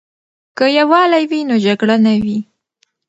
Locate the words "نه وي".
2.05-2.37